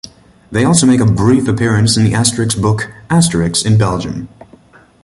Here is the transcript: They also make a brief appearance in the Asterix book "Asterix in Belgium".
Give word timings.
They 0.51 0.65
also 0.65 0.87
make 0.87 0.99
a 0.99 1.05
brief 1.05 1.47
appearance 1.47 1.95
in 1.95 2.03
the 2.05 2.13
Asterix 2.13 2.59
book 2.59 2.91
"Asterix 3.11 3.63
in 3.63 3.77
Belgium". 3.77 4.29